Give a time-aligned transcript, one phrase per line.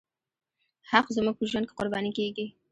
[0.91, 2.47] حق زموږ په ژوند کې قرباني کېږي.